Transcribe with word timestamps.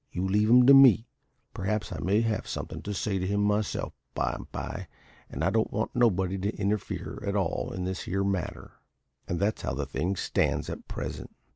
You 0.11 0.25
leave 0.27 0.49
him 0.49 0.65
to 0.65 0.73
me; 0.73 1.05
perhaps 1.53 1.91
I 1.91 1.99
may 1.99 2.21
have 2.21 2.47
somethin' 2.47 2.81
to 2.81 2.91
say 2.95 3.19
to 3.19 3.27
him 3.27 3.43
myself 3.43 3.93
by 4.15 4.31
and 4.31 4.51
by, 4.51 4.87
and 5.29 5.43
I 5.43 5.51
don't 5.51 5.71
want 5.71 5.95
nobody 5.95 6.39
to 6.39 6.57
interfere 6.57 7.21
at 7.23 7.35
all 7.35 7.71
in 7.71 7.83
this 7.83 8.01
here 8.05 8.23
matter.' 8.23 8.71
And 9.27 9.39
that's 9.39 9.61
how 9.61 9.75
the 9.75 9.85
thing 9.85 10.15
stands 10.15 10.71
at 10.71 10.87
present." 10.87 11.35